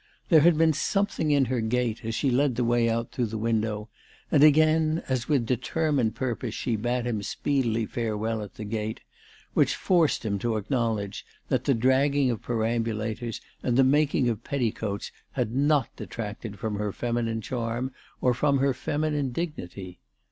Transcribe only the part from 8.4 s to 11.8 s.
at the gate, which forced him to acknowledge that the